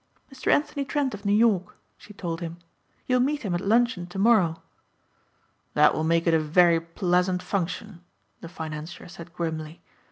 "Mr. 0.33 0.51
Anthony 0.51 0.83
Trent 0.83 1.13
of 1.13 1.25
New 1.25 1.33
York," 1.33 1.77
she 1.95 2.11
told 2.11 2.41
him. 2.41 2.57
"You'll 3.05 3.19
meet 3.19 3.43
him 3.43 3.53
at 3.53 3.61
luncheon 3.61 4.07
tomorrow." 4.07 4.63
"That 5.75 5.93
will 5.93 6.03
make 6.03 6.25
it 6.25 6.33
a 6.33 6.39
very 6.39 6.79
pleasant 6.79 7.43
function," 7.43 8.01
the 8.39 8.49
financier 8.49 9.07
said 9.07 9.31
grimly. 9.31 9.79